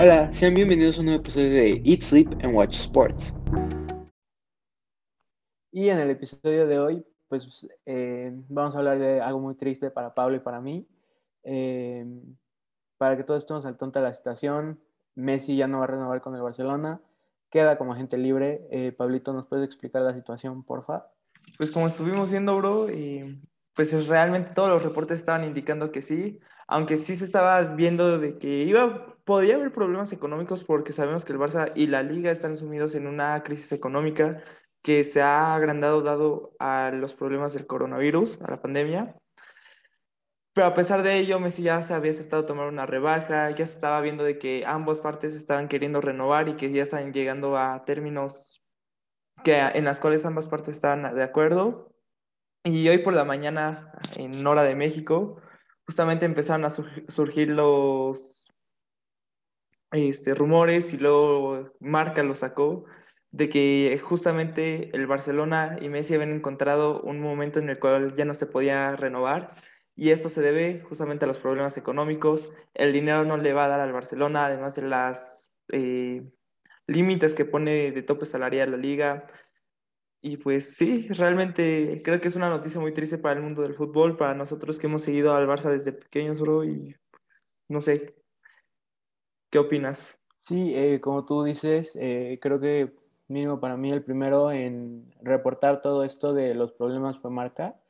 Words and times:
Hola, 0.00 0.32
sean 0.32 0.54
bienvenidos 0.54 0.96
a 0.96 1.00
un 1.00 1.06
nuevo 1.06 1.20
episodio 1.20 1.50
de 1.50 1.82
Eat, 1.84 2.00
Sleep 2.00 2.28
and 2.42 2.54
Watch 2.54 2.72
Sports. 2.72 3.32
Y 5.70 5.90
en 5.90 5.98
el 5.98 6.10
episodio 6.10 6.66
de 6.66 6.78
hoy, 6.78 7.06
pues 7.28 7.68
eh, 7.84 8.32
vamos 8.48 8.74
a 8.74 8.78
hablar 8.78 8.98
de 8.98 9.20
algo 9.20 9.38
muy 9.38 9.54
triste 9.54 9.90
para 9.90 10.14
Pablo 10.14 10.36
y 10.36 10.40
para 10.40 10.62
mí. 10.62 10.88
Eh, 11.44 12.06
para 12.96 13.18
que 13.18 13.22
todos 13.22 13.42
estemos 13.42 13.66
al 13.66 13.76
tonto 13.76 13.98
de 13.98 14.06
la 14.06 14.14
situación, 14.14 14.80
Messi 15.14 15.56
ya 15.56 15.68
no 15.68 15.78
va 15.78 15.84
a 15.84 15.88
renovar 15.88 16.22
con 16.22 16.34
el 16.34 16.42
Barcelona, 16.42 17.02
queda 17.50 17.76
como 17.76 17.92
agente 17.92 18.16
libre. 18.16 18.66
Eh, 18.70 18.92
Pablito, 18.92 19.34
¿nos 19.34 19.46
puedes 19.46 19.66
explicar 19.66 20.00
la 20.02 20.14
situación, 20.14 20.64
porfa? 20.64 21.06
Pues 21.58 21.70
como 21.70 21.86
estuvimos 21.86 22.30
viendo, 22.30 22.56
bro, 22.56 22.86
pues 23.74 24.06
realmente 24.06 24.52
todos 24.54 24.70
los 24.70 24.82
reportes 24.82 25.20
estaban 25.20 25.44
indicando 25.44 25.92
que 25.92 26.00
sí, 26.00 26.40
aunque 26.72 26.96
sí 26.96 27.16
se 27.16 27.24
estaba 27.24 27.62
viendo 27.74 28.18
de 28.18 28.38
que 28.38 28.64
iba, 28.64 29.14
podía 29.24 29.56
haber 29.56 29.72
problemas 29.72 30.12
económicos 30.12 30.64
porque 30.64 30.94
sabemos 30.94 31.24
que 31.24 31.32
el 31.32 31.38
Barça 31.38 31.70
y 31.74 31.86
la 31.86 32.02
Liga 32.02 32.30
están 32.30 32.56
sumidos 32.56 32.94
en 32.94 33.06
una 33.06 33.42
crisis 33.42 33.72
económica 33.72 34.42
que 34.82 35.04
se 35.04 35.20
ha 35.20 35.54
agrandado 35.54 36.02
dado 36.02 36.52
a 36.58 36.90
los 36.90 37.12
problemas 37.12 37.52
del 37.52 37.66
coronavirus, 37.66 38.40
a 38.40 38.50
la 38.50 38.62
pandemia. 38.62 39.14
Pero 40.54 40.66
a 40.66 40.74
pesar 40.74 41.02
de 41.02 41.18
ello, 41.18 41.38
Messi 41.40 41.62
ya 41.62 41.82
se 41.82 41.92
había 41.94 42.10
aceptado 42.10 42.46
tomar 42.46 42.68
una 42.68 42.86
rebaja, 42.86 43.50
ya 43.50 43.66
se 43.66 43.74
estaba 43.74 44.00
viendo 44.00 44.24
de 44.24 44.38
que 44.38 44.64
ambas 44.66 45.00
partes 45.00 45.34
estaban 45.34 45.68
queriendo 45.68 46.00
renovar 46.00 46.48
y 46.48 46.54
que 46.54 46.72
ya 46.72 46.84
están 46.84 47.12
llegando 47.12 47.58
a 47.58 47.84
términos 47.84 48.64
que, 49.44 49.58
en 49.58 49.84
las 49.84 50.00
cuales 50.00 50.24
ambas 50.24 50.48
partes 50.48 50.76
estaban 50.76 51.14
de 51.14 51.22
acuerdo. 51.22 51.92
Y 52.64 52.88
hoy 52.88 52.98
por 52.98 53.12
la 53.12 53.24
mañana, 53.24 53.92
en 54.16 54.46
hora 54.46 54.62
de 54.62 54.74
México, 54.74 55.41
justamente 55.86 56.26
empezaron 56.26 56.64
a 56.64 56.70
surgir 56.70 57.50
los 57.50 58.52
este, 59.92 60.34
rumores 60.34 60.94
y 60.94 60.98
luego 60.98 61.72
Marca 61.80 62.22
lo 62.22 62.34
sacó 62.34 62.84
de 63.30 63.48
que 63.48 63.98
justamente 64.02 64.94
el 64.94 65.06
Barcelona 65.06 65.78
y 65.80 65.88
Messi 65.88 66.14
habían 66.14 66.32
encontrado 66.32 67.00
un 67.02 67.20
momento 67.20 67.58
en 67.58 67.70
el 67.70 67.78
cual 67.78 68.14
ya 68.14 68.24
no 68.24 68.34
se 68.34 68.46
podía 68.46 68.94
renovar 68.96 69.54
y 69.94 70.10
esto 70.10 70.28
se 70.28 70.40
debe 70.42 70.80
justamente 70.80 71.24
a 71.24 71.28
los 71.28 71.38
problemas 71.38 71.76
económicos. 71.76 72.48
El 72.74 72.92
dinero 72.92 73.24
no 73.24 73.36
le 73.36 73.52
va 73.52 73.66
a 73.66 73.68
dar 73.68 73.80
al 73.80 73.92
Barcelona, 73.92 74.46
además 74.46 74.74
de 74.74 74.82
las 74.82 75.52
eh, 75.68 76.24
límites 76.86 77.34
que 77.34 77.44
pone 77.44 77.92
de 77.92 78.02
tope 78.02 78.26
salarial 78.26 78.70
la 78.70 78.76
liga. 78.78 79.26
Y 80.24 80.36
pues 80.36 80.76
sí, 80.76 81.08
realmente 81.08 82.00
creo 82.04 82.20
que 82.20 82.28
es 82.28 82.36
una 82.36 82.48
noticia 82.48 82.80
muy 82.80 82.94
triste 82.94 83.18
para 83.18 83.34
el 83.34 83.42
mundo 83.42 83.62
del 83.62 83.74
fútbol, 83.74 84.16
para 84.16 84.34
nosotros 84.34 84.78
que 84.78 84.86
hemos 84.86 85.02
seguido 85.02 85.34
al 85.34 85.48
Barça 85.48 85.68
desde 85.68 85.92
pequeños, 85.92 86.40
bro, 86.40 86.64
y 86.64 86.94
no 87.68 87.80
sé, 87.80 88.14
¿qué 89.50 89.58
opinas? 89.58 90.20
Sí, 90.40 90.74
eh, 90.76 91.00
como 91.00 91.24
tú 91.24 91.42
dices, 91.42 91.90
eh, 91.96 92.38
creo 92.40 92.60
que 92.60 92.94
mínimo 93.26 93.58
para 93.58 93.76
mí 93.76 93.90
el 93.90 94.04
primero 94.04 94.52
en 94.52 95.12
reportar 95.22 95.82
todo 95.82 96.04
esto 96.04 96.32
de 96.32 96.54
los 96.54 96.72
problemas 96.72 97.18
fue 97.18 97.30
Marca. 97.30 97.80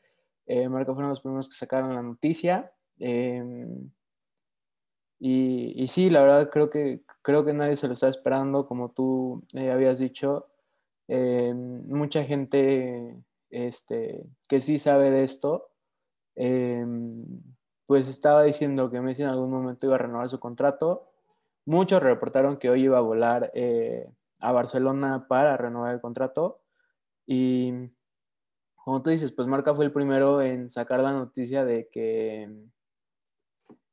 Eh, 0.47 0.69
Marca 0.69 0.95
fueron 0.95 1.11
los 1.11 1.21
primeros 1.21 1.49
que 1.51 1.57
sacaron 1.57 1.95
la 1.95 2.03
noticia. 2.03 2.73
Em, 2.99 3.91
y, 5.19 5.83
y, 5.83 5.89
sí, 5.89 6.11
la 6.11 6.23
verdad 6.23 6.51
creo 6.51 6.71
que, 6.71 7.03
creo 7.23 7.45
que 7.45 7.53
nadie 7.53 7.77
se 7.77 7.87
lo 7.87 7.95
está 7.95 8.09
esperando, 8.09 8.67
como 8.67 8.91
tú 8.91 9.45
eh, 9.55 9.71
habías 9.71 9.99
dicho. 9.99 10.52
Em, 11.15 11.87
mucha 11.89 12.25
gente 12.25 13.23
este, 13.51 14.25
que 14.49 14.63
sí 14.63 14.79
sabe 14.79 15.11
de 15.11 15.25
esto, 15.25 15.69
em, 16.35 17.27
pues 17.85 18.09
estaba 18.09 18.45
diciendo 18.45 18.91
que 18.91 19.03
Messi 19.03 19.21
en 19.21 19.29
algún 19.29 19.51
momento 19.51 19.85
iba 19.85 19.97
a 19.97 19.99
renovar 19.99 20.31
su 20.31 20.41
contrato. 20.41 21.11
Muchos 21.67 22.03
reportaron 22.03 22.57
que 22.57 22.71
hoy 22.71 22.85
iba 22.85 22.97
a 22.97 23.03
volar 23.03 23.51
eh, 23.53 24.09
a 24.41 24.53
Barcelona 24.53 25.27
para 25.29 25.59
renovar 25.59 25.93
el 25.93 26.01
contrato. 26.01 26.63
Y 27.27 27.91
como 28.77 29.03
tú 29.03 29.11
dices, 29.11 29.33
pues 29.33 29.47
Marca 29.47 29.75
fue 29.75 29.85
el 29.85 29.93
primero 29.93 30.41
en 30.41 30.71
sacar 30.71 31.01
la 31.01 31.13
noticia 31.13 31.67
de 31.67 31.91
que, 31.93 32.51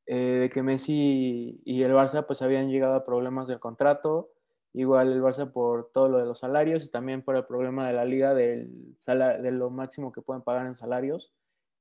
eh, 0.06 0.16
de 0.16 0.50
que 0.50 0.64
Messi 0.64 1.62
y 1.66 1.84
el 1.84 1.92
Barça 1.92 2.26
pues 2.26 2.42
habían 2.42 2.70
llegado 2.70 2.94
a 2.96 3.06
problemas 3.06 3.50
del 3.50 3.60
contrato. 3.60 4.30
Igual 4.74 5.12
el 5.12 5.22
Barça 5.22 5.52
por 5.52 5.92
todo 5.92 6.10
lo 6.10 6.18
de 6.20 6.26
los 6.26 6.40
salarios 6.40 6.86
y 6.86 6.92
también 6.92 7.24
por 7.24 7.36
el 7.36 7.46
problema 7.46 7.88
de 7.88 7.94
la 7.94 8.06
liga 8.06 8.34
del 8.34 8.96
de 9.06 9.52
lo 9.52 9.72
máximo 9.72 10.12
que 10.12 10.22
pueden 10.22 10.44
pagar 10.44 10.68
en 10.68 10.76
salarios, 10.76 11.34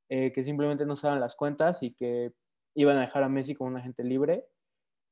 eh, 0.09 0.33
que 0.33 0.43
simplemente 0.43 0.87
no 0.87 0.97
saben 0.97 1.21
las 1.21 1.37
cuentas 1.37 1.83
y 1.83 1.95
que 1.95 2.33
iban 2.75 2.97
a 2.97 3.03
dejar 3.03 3.23
a 3.25 3.29
Messi 3.29 3.55
como 3.55 3.71
un 3.71 3.77
agente 3.77 4.05
libre. 4.05 4.47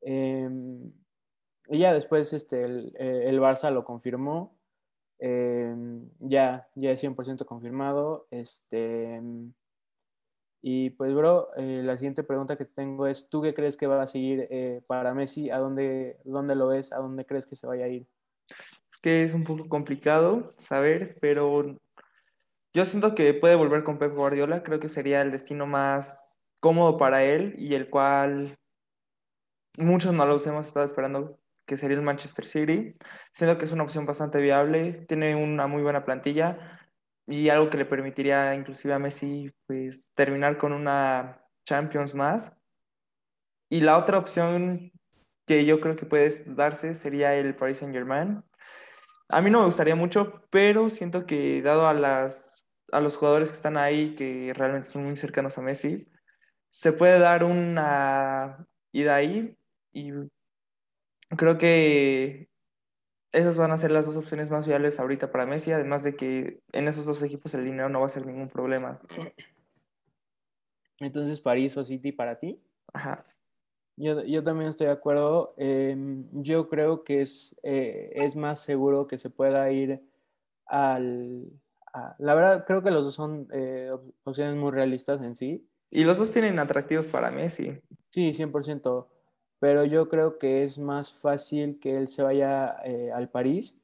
Em, 0.00 0.92
y 1.69 1.78
ya 1.78 1.92
después 1.92 2.32
este, 2.32 2.64
el, 2.64 2.94
eh, 2.98 3.31
Barça 3.38 3.70
lo 3.70 3.84
confirmó. 3.84 4.58
Eh, 5.19 5.75
ya, 6.20 6.69
ya 6.75 6.93
es 6.93 7.00
100% 7.00 7.44
confirmado. 7.44 8.26
Este, 8.31 9.20
y 10.69 10.91
pues, 10.91 11.15
bro, 11.15 11.50
eh, 11.56 11.81
la 11.84 11.97
siguiente 11.97 12.25
pregunta 12.25 12.56
que 12.56 12.65
tengo 12.65 13.06
es, 13.06 13.28
¿tú 13.28 13.41
qué 13.41 13.54
crees 13.54 13.77
que 13.77 13.87
va 13.87 14.03
a 14.03 14.06
seguir 14.09 14.49
eh, 14.50 14.82
para 14.88 15.15
Messi? 15.15 15.49
¿A 15.49 15.59
dónde, 15.59 16.19
dónde 16.25 16.56
lo 16.56 16.66
ves? 16.66 16.93
¿A 16.93 16.97
dónde 16.97 17.25
crees 17.25 17.47
que 17.47 17.54
se 17.54 17.69
vaya 17.69 17.84
a 17.84 17.88
ir? 17.88 18.09
Que 19.00 19.22
es 19.22 19.32
un 19.32 19.44
poco 19.44 19.69
complicado 19.69 20.56
saber, 20.59 21.19
pero 21.21 21.78
yo 22.75 22.84
siento 22.84 23.15
que 23.15 23.32
puede 23.32 23.55
volver 23.55 23.84
con 23.84 23.97
Pep 23.99 24.12
Guardiola. 24.12 24.65
Creo 24.65 24.81
que 24.81 24.88
sería 24.88 25.22
el 25.22 25.31
destino 25.31 25.66
más 25.66 26.37
cómodo 26.59 26.97
para 26.97 27.22
él 27.22 27.55
y 27.56 27.75
el 27.76 27.88
cual 27.88 28.59
muchos 29.78 30.15
no 30.15 30.26
lo 30.26 30.37
hemos 30.44 30.66
estado 30.66 30.84
esperando 30.84 31.38
que 31.65 31.76
sería 31.76 31.97
el 31.97 32.03
Manchester 32.03 32.44
City. 32.44 32.97
Siento 33.31 33.56
que 33.56 33.66
es 33.66 33.72
una 33.72 33.84
opción 33.84 34.05
bastante 34.05 34.41
viable, 34.41 35.05
tiene 35.06 35.37
una 35.37 35.69
muy 35.69 35.84
buena 35.84 36.05
plantilla 36.05 36.81
y 37.26 37.48
algo 37.48 37.69
que 37.70 37.78
le 37.78 37.84
permitiría 37.84 38.54
inclusive 38.54 38.94
a 38.94 38.98
Messi 38.98 39.50
pues 39.66 40.12
terminar 40.14 40.59
con 40.59 40.72
una 40.72 41.42
Champions 41.64 42.14
más. 42.14 42.56
Y 43.69 43.81
la 43.81 43.98
otra 43.98 44.19
opción 44.19 44.92
que 45.47 45.64
yo 45.64 45.81
creo 45.81 45.97
que 45.97 46.06
puede 46.06 46.31
darse 46.47 46.94
sería 46.94 47.34
el 47.34 47.54
Paris 47.56 47.78
Saint-Germain. 47.78 48.42
A 49.28 49.41
mí 49.42 49.50
no 49.50 49.60
me 49.60 49.66
gustaría 49.66 49.97
mucho, 49.97 50.42
pero 50.50 50.88
siento 50.88 51.26
que 51.26 51.62
dado 51.62 51.88
a, 51.88 51.94
las, 51.94 52.64
a 52.92 53.00
los 53.00 53.16
jugadores 53.16 53.50
que 53.50 53.56
están 53.56 53.76
ahí, 53.76 54.14
que 54.14 54.53
realmente 54.54 54.88
son 54.88 55.04
muy 55.04 55.16
cercanos 55.16 55.58
a 55.58 55.62
Messi, 55.62 56.08
se 56.70 56.93
puede 56.93 57.19
dar 57.19 57.43
una 57.43 58.66
ida 58.93 59.16
ahí 59.16 59.56
y 59.93 60.12
creo 61.37 61.58
que 61.58 62.48
esas 63.37 63.59
van 63.59 63.71
a 63.71 63.77
ser 63.77 63.91
las 63.91 64.07
dos 64.07 64.17
opciones 64.17 64.49
más 64.49 64.67
viables 64.67 64.99
ahorita 64.99 65.31
para 65.31 65.45
Messi, 65.45 65.71
además 65.71 66.03
de 66.03 66.17
que 66.17 66.61
en 66.73 66.89
esos 66.89 67.05
dos 67.05 67.23
equipos 67.23 67.55
el 67.55 67.65
dinero 67.65 67.91
no 67.91 68.01
va 68.01 68.07
a 68.07 68.09
ser 68.09 68.25
ningún 68.25 68.49
problema. 68.49 68.99
Entonces, 71.01 71.41
París 71.41 71.77
o 71.77 71.85
City 71.85 72.13
para 72.13 72.39
ti. 72.39 72.59
Ajá. 72.95 73.27
Yo, 73.97 74.25
yo 74.25 74.43
también 74.43 74.71
estoy 74.71 74.87
de 74.87 74.95
acuerdo. 74.95 75.53
Em, 75.59 76.25
yo 76.33 76.71
creo 76.71 77.05
que 77.05 77.21
es, 77.21 77.55
eh, 77.63 78.11
es 78.15 78.37
más 78.37 78.61
seguro 78.61 79.07
que 79.07 79.19
se 79.19 79.29
pueda 79.29 79.71
ir 79.71 80.03
al... 80.65 81.47
la 82.19 82.35
verdad, 82.35 82.65
creo 82.67 82.83
que 82.83 82.91
los 82.91 83.05
dos 83.05 83.15
son 83.15 83.49
eh, 83.53 83.91
opciones 84.25 84.57
muy 84.57 84.71
realistas 84.71 85.23
en 85.23 85.35
sí. 85.35 85.69
Y 85.91 86.05
los 86.05 86.17
dos 86.17 86.33
tienen 86.33 86.59
atractivos 86.59 87.11
para 87.11 87.31
Messi. 87.31 87.79
Sí, 88.09 88.33
100% 88.33 89.07
pero 89.59 89.84
yo 89.84 90.09
creo 90.09 90.39
que 90.39 90.65
es 90.65 90.78
más 90.78 91.12
fácil 91.12 91.78
que 91.81 91.97
él 91.97 92.09
se 92.09 92.22
vaya 92.22 92.77
eh, 92.84 93.11
al 93.12 93.31
París. 93.31 93.78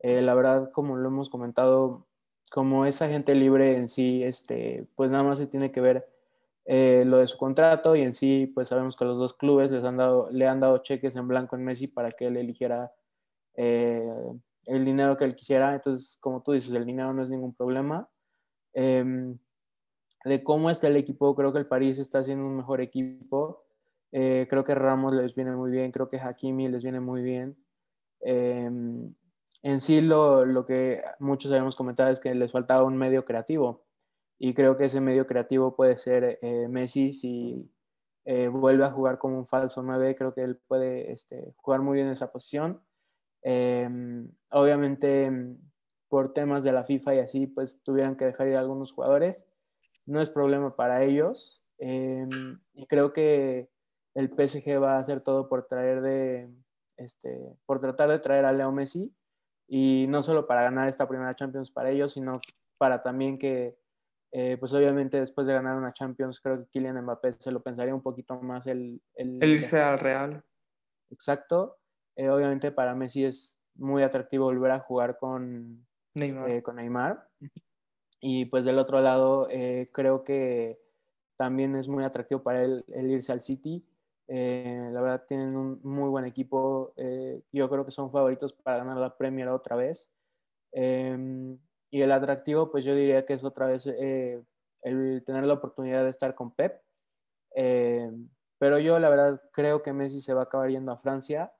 Eh, 0.00 0.22
la 0.22 0.34
verdad, 0.34 0.70
como 0.72 0.96
lo 0.96 1.08
hemos 1.08 1.28
comentado, 1.30 2.06
como 2.52 2.86
es 2.86 3.02
agente 3.02 3.34
libre 3.34 3.76
en 3.76 3.88
sí, 3.88 4.22
este, 4.22 4.86
pues 4.94 5.10
nada 5.10 5.24
más 5.24 5.38
se 5.38 5.46
tiene 5.46 5.72
que 5.72 5.80
ver 5.80 6.08
eh, 6.64 7.04
lo 7.06 7.18
de 7.18 7.26
su 7.26 7.36
contrato 7.36 7.96
y 7.96 8.02
en 8.02 8.14
sí, 8.14 8.46
pues 8.54 8.68
sabemos 8.68 8.96
que 8.96 9.04
los 9.04 9.18
dos 9.18 9.34
clubes 9.34 9.70
les 9.70 9.84
han 9.84 9.96
dado, 9.96 10.30
le 10.30 10.46
han 10.46 10.60
dado 10.60 10.78
cheques 10.78 11.16
en 11.16 11.28
blanco 11.28 11.56
en 11.56 11.64
Messi 11.64 11.88
para 11.88 12.12
que 12.12 12.26
él 12.26 12.36
eligiera 12.36 12.92
el 13.56 14.84
dinero 14.84 15.16
que 15.16 15.24
él 15.24 15.34
quisiera. 15.34 15.74
Entonces, 15.74 16.18
como 16.20 16.42
tú 16.42 16.52
dices, 16.52 16.72
el 16.74 16.86
dinero 16.86 17.12
no 17.12 17.22
es 17.22 17.28
ningún 17.28 17.54
problema. 17.54 18.08
Em, 18.72 19.36
de 20.24 20.44
cómo 20.44 20.70
está 20.70 20.88
el 20.88 20.96
equipo, 20.96 21.34
creo 21.34 21.52
que 21.52 21.58
el 21.58 21.66
París 21.66 21.98
está 21.98 22.20
haciendo 22.20 22.44
un 22.46 22.56
mejor 22.56 22.80
equipo. 22.80 23.64
Eh, 24.12 24.46
creo 24.48 24.64
que 24.64 24.74
Ramos 24.74 25.14
les 25.14 25.34
viene 25.34 25.52
muy 25.52 25.70
bien, 25.70 25.92
creo 25.92 26.08
que 26.08 26.18
Hakimi 26.18 26.68
les 26.68 26.82
viene 26.82 27.00
muy 27.00 27.22
bien. 27.22 27.56
Em, 28.20 29.14
en 29.62 29.80
sí 29.80 30.00
lo, 30.00 30.44
lo, 30.44 30.64
que 30.66 31.02
muchos 31.18 31.50
habíamos 31.50 31.76
comentado 31.76 32.10
es 32.10 32.20
que 32.20 32.34
les 32.34 32.52
faltaba 32.52 32.84
un 32.84 32.96
medio 32.96 33.24
creativo 33.24 33.84
y 34.38 34.54
creo 34.54 34.76
que 34.76 34.86
ese 34.86 35.00
medio 35.00 35.26
creativo 35.26 35.74
puede 35.74 35.96
ser 35.96 36.38
eh, 36.42 36.68
Messi 36.68 37.12
si 37.12 37.70
eh, 38.24 38.48
vuelve 38.48 38.84
a 38.84 38.92
jugar 38.92 39.18
como 39.18 39.38
un 39.38 39.46
falso 39.46 39.82
9, 39.82 40.14
creo 40.16 40.34
que 40.34 40.42
él 40.42 40.56
puede 40.68 41.12
este, 41.12 41.54
jugar 41.56 41.80
muy 41.82 41.96
bien 41.96 42.06
en 42.06 42.12
esa 42.12 42.30
posición. 42.30 42.80
Em, 43.42 44.30
obviamente 44.50 45.30
por 46.08 46.32
temas 46.32 46.64
de 46.64 46.72
la 46.72 46.84
FIFA 46.84 47.14
y 47.14 47.18
así 47.20 47.46
pues 47.46 47.80
tuvieran 47.82 48.16
que 48.16 48.24
dejar 48.26 48.48
ir 48.48 48.56
a 48.56 48.60
algunos 48.60 48.92
jugadores, 48.92 49.44
no 50.06 50.20
es 50.20 50.30
problema 50.30 50.74
para 50.74 51.04
ellos 51.04 51.62
em, 51.78 52.58
y 52.74 52.86
creo 52.86 53.12
que 53.12 53.68
el 54.14 54.28
PSG 54.28 54.82
va 54.82 54.96
a 54.96 54.98
hacer 54.98 55.20
todo 55.20 55.48
por 55.48 55.66
traer 55.66 56.00
de, 56.00 56.50
este, 56.96 57.56
por 57.66 57.80
tratar 57.80 58.10
de 58.10 58.18
traer 58.18 58.44
a 58.44 58.52
Leo 58.52 58.72
Messi 58.72 59.14
y 59.68 60.06
no 60.08 60.22
solo 60.22 60.46
para 60.46 60.62
ganar 60.62 60.88
esta 60.88 61.08
primera 61.08 61.36
Champions 61.36 61.70
para 61.70 61.90
ellos, 61.90 62.12
sino 62.12 62.40
para 62.78 63.02
también 63.02 63.38
que, 63.38 63.78
eh, 64.32 64.56
pues 64.58 64.72
obviamente 64.72 65.18
después 65.18 65.46
de 65.46 65.52
ganar 65.52 65.76
una 65.76 65.92
Champions, 65.92 66.40
creo 66.40 66.58
que 66.58 66.70
Kylian 66.70 67.02
Mbappé 67.02 67.32
se 67.32 67.52
lo 67.52 67.62
pensaría 67.62 67.94
un 67.94 68.02
poquito 68.02 68.40
más 68.40 68.66
el... 68.66 69.00
El, 69.14 69.42
irse 69.44 69.78
al 69.78 69.98
Real. 69.98 70.42
Exacto. 71.10 71.78
Eh, 72.16 72.28
obviamente 72.30 72.72
para 72.72 72.94
Messi 72.94 73.24
es 73.24 73.60
muy 73.74 74.02
atractivo 74.02 74.46
volver 74.46 74.72
a 74.72 74.80
jugar 74.80 75.18
con 75.18 75.86
Neymar. 76.14 76.50
Eh, 76.50 76.62
con 76.62 76.76
Neymar. 76.76 77.28
Y 78.20 78.46
pues 78.46 78.64
del 78.64 78.78
otro 78.80 79.00
lado, 79.00 79.46
creo 79.92 80.24
que 80.24 80.80
también 81.36 81.76
es 81.76 81.86
muy 81.86 82.02
atractivo 82.02 82.42
para 82.42 82.64
él 82.64 82.84
el 82.88 83.12
irse 83.12 83.30
al 83.30 83.42
City 83.42 83.86
eh, 84.28 84.90
la 84.92 85.00
verdad 85.00 85.24
tienen 85.26 85.56
un 85.56 85.80
muy 85.82 86.10
buen 86.10 86.26
equipo. 86.26 86.92
Eh, 86.96 87.42
yo 87.50 87.68
creo 87.70 87.84
que 87.84 87.92
son 87.92 88.12
favoritos 88.12 88.52
para 88.52 88.78
ganar 88.78 88.98
la 88.98 89.16
Premier 89.16 89.48
otra 89.48 89.76
vez. 89.76 90.10
Em, 90.72 91.58
y 91.90 92.02
el 92.02 92.12
atractivo, 92.12 92.70
pues 92.70 92.84
yo 92.84 92.94
diría 92.94 93.24
que 93.26 93.34
es 93.34 93.44
otra 93.44 93.66
vez 93.66 93.86
eh, 93.86 94.42
el 94.82 95.24
tener 95.26 95.46
la 95.46 95.54
oportunidad 95.54 96.04
de 96.04 96.10
estar 96.10 96.34
con 96.34 96.54
Pep. 96.54 96.82
Em, 97.54 98.28
pero 98.58 98.78
yo 98.78 98.98
la 98.98 99.08
verdad 99.10 99.42
creo 99.52 99.82
que 99.82 99.92
Messi 99.92 100.20
se 100.20 100.34
va 100.34 100.42
a 100.42 100.44
acabar 100.44 100.70
yendo 100.70 100.92
a 100.92 100.98
Francia. 100.98 101.52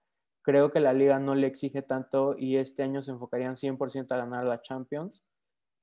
Creo 0.42 0.70
que 0.72 0.80
la 0.80 0.92
liga 0.92 1.18
no 1.18 1.34
le 1.34 1.46
exige 1.46 1.82
tanto 1.82 2.36
y 2.38 2.56
este 2.58 2.82
año 2.82 3.02
se 3.02 3.12
enfocarían 3.12 3.56
100% 3.56 4.12
a 4.14 4.18
ganar 4.18 4.44
la 4.44 4.62
Champions. 4.62 5.24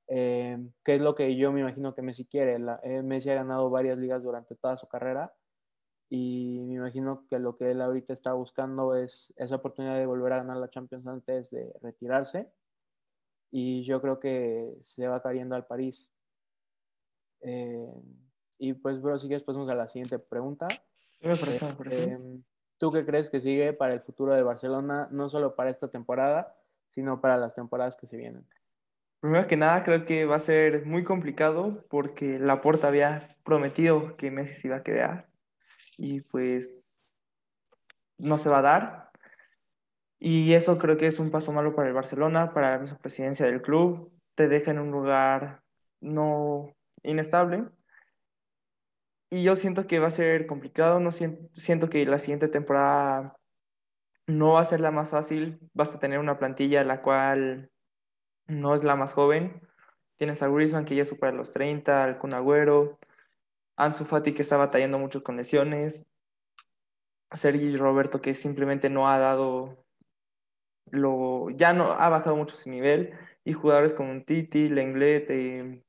Em, 0.08 0.72
que 0.84 0.96
es 0.96 1.02
lo 1.02 1.16
que 1.16 1.36
yo 1.36 1.52
me 1.52 1.62
imagino 1.62 1.96
que 1.96 2.02
Messi 2.04 2.26
quiere. 2.26 2.60
Messi 3.04 3.32
ha 3.32 3.36
ganado 3.36 3.70
varias 3.72 3.98
ligas 3.98 4.24
durante 4.24 4.56
toda 4.56 4.78
su 4.78 4.88
carrera 4.88 5.34
y 6.10 6.62
me 6.68 6.76
imagino 6.76 7.26
que 7.28 7.40
lo 7.40 7.58
que 7.58 7.72
él 7.72 7.82
ahorita 7.82 8.14
está 8.14 8.34
buscando 8.34 8.96
es 8.96 9.34
esa 9.38 9.56
oportunidad 9.56 9.98
de 9.98 10.06
volver 10.06 10.34
a 10.34 10.38
ganar 10.38 10.58
la 10.58 10.70
Champions 10.70 11.08
antes 11.08 11.52
de 11.52 11.74
retirarse 11.82 12.52
y 13.52 13.84
yo 13.84 14.02
creo 14.02 14.20
que 14.20 14.78
se 14.82 15.08
va 15.08 15.22
cayendo 15.22 15.56
al 15.56 15.66
París. 15.66 16.10
Eh, 17.42 17.88
y 18.60 18.74
pues, 18.74 19.02
bro, 19.02 19.18
si 19.18 19.28
quieres, 19.28 19.44
pasamos 19.44 19.70
a 19.70 19.76
la 19.76 19.88
siguiente 19.88 20.20
pregunta. 20.20 20.68
Eh, 21.22 22.42
¿Tú 22.78 22.92
qué 22.92 23.06
crees 23.06 23.30
que 23.30 23.40
sigue 23.40 23.74
para 23.74 23.94
el 23.94 24.02
futuro 24.02 24.34
de 24.34 24.44
Barcelona, 24.44 25.08
no 25.12 25.30
solo 25.30 25.56
para 25.56 25.70
esta 25.70 25.90
temporada, 25.90 26.56
sino 26.92 27.22
para 27.22 27.38
las 27.38 27.56
temporadas 27.56 27.96
que 27.96 28.08
se 28.08 28.18
vienen? 28.18 28.46
Primero 29.22 29.48
que 29.48 29.58
nada, 29.58 29.84
creo 29.84 30.06
que 30.06 30.26
va 30.26 30.36
a 30.36 30.40
ser 30.40 30.86
muy 30.86 31.04
complicado 31.04 31.84
porque 31.90 32.38
Laporta 32.38 32.90
había 32.90 33.38
prometido 33.44 34.18
que 34.18 34.32
Messi 34.32 34.54
se 34.54 34.68
iba 34.68 34.78
a 34.78 34.84
quedar 34.84 35.30
y 35.98 36.22
pues 36.22 37.04
no 38.18 38.38
se 38.38 38.50
va 38.50 38.60
a 38.60 38.62
dar. 38.62 39.12
Y 40.20 40.54
eso 40.54 40.78
creo 40.78 40.98
que 40.98 41.08
es 41.08 41.20
un 41.20 41.32
paso 41.32 41.52
malo 41.52 41.76
para 41.76 41.88
el 41.88 41.94
Barcelona, 41.94 42.54
para 42.54 42.72
la 42.72 42.80
misma 42.80 42.98
presidencia 42.98 43.46
del 43.46 43.62
club. 43.62 44.12
Te 44.36 44.48
deja 44.48 44.72
en 44.72 44.80
un 44.80 44.92
lugar 44.92 45.62
no 46.02 46.74
inestable. 47.04 47.66
Y 49.30 49.44
yo 49.44 49.56
siento 49.56 49.88
que 49.88 50.00
va 50.00 50.08
a 50.08 50.12
ser 50.12 50.46
complicado, 50.48 51.00
no 51.00 51.12
siento, 51.12 51.50
siento 51.54 51.90
que 51.90 52.06
la 52.06 52.20
siguiente 52.20 52.48
temporada 52.48 53.36
no 54.28 54.54
va 54.54 54.62
a 54.62 54.66
ser 54.66 54.82
la 54.82 54.92
más 54.92 55.10
fácil. 55.10 55.60
Vas 55.74 55.94
a 55.96 56.00
tener 56.00 56.20
una 56.20 56.40
plantilla 56.40 56.84
la 56.84 57.02
cual 57.02 57.70
no 58.48 58.76
es 58.76 58.84
la 58.84 58.96
más 58.96 59.14
joven. 59.14 59.62
Tienes 60.16 60.42
a 60.42 60.48
Griezmann 60.48 60.86
que 60.86 60.96
ya 60.96 61.06
supera 61.06 61.34
los 61.34 61.52
30, 61.52 62.04
al 62.04 62.18
Kun 62.18 62.34
Agüero, 62.34 62.98
Ansu 63.78 64.06
Fati 64.06 64.34
que 64.34 64.42
está 64.42 64.58
batallando 64.58 65.00
mucho 65.00 65.24
con 65.24 65.38
lesiones, 65.38 66.08
Sergi 67.34 67.76
Roberto 67.78 68.22
que 68.22 68.36
simplemente 68.36 68.90
no 68.90 69.10
ha 69.10 69.20
dado 69.20 69.86
lo, 70.92 71.50
ya 71.52 71.74
no 71.74 71.92
ha 71.94 72.10
bajado 72.10 72.36
mucho 72.36 72.56
su 72.56 72.70
nivel, 72.70 73.14
y 73.44 73.54
jugadores 73.54 73.94
como 73.94 74.22
Titi, 74.24 74.70
Lenglet, 74.70 75.30
eh, 75.30 75.84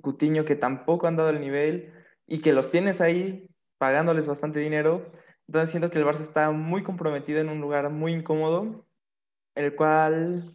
Cutiño 0.00 0.44
que 0.44 0.56
tampoco 0.56 1.06
han 1.06 1.16
dado 1.16 1.30
el 1.30 1.40
nivel 1.40 1.92
y 2.26 2.40
que 2.40 2.52
los 2.52 2.70
tienes 2.70 3.00
ahí 3.00 3.48
pagándoles 3.78 4.26
bastante 4.26 4.60
dinero. 4.60 5.10
Entonces 5.46 5.70
siento 5.70 5.90
que 5.90 5.98
el 5.98 6.04
Barça 6.04 6.20
está 6.20 6.50
muy 6.52 6.82
comprometido 6.82 7.40
en 7.40 7.48
un 7.48 7.60
lugar 7.60 7.90
muy 7.90 8.12
incómodo, 8.12 8.86
el 9.54 9.74
cual 9.74 10.54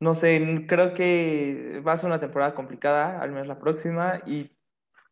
no 0.00 0.14
sé, 0.14 0.66
creo 0.68 0.92
que 0.92 1.80
va 1.86 1.92
a 1.92 1.96
ser 1.96 2.08
una 2.08 2.20
temporada 2.20 2.54
complicada, 2.54 3.20
al 3.20 3.30
menos 3.30 3.46
la 3.46 3.58
próxima, 3.58 4.20
y 4.26 4.53